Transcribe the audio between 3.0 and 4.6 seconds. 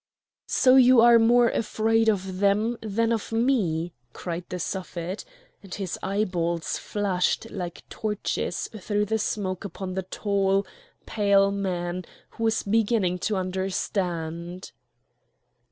of me!" cried the